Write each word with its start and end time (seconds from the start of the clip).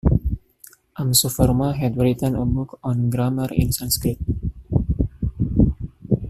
Amshuverma 0.97 1.75
had 1.77 1.95
written 1.95 2.33
a 2.35 2.43
book 2.43 2.79
on 2.83 3.11
grammar 3.11 3.49
in 3.51 3.71
Sanskrit. 3.71 4.17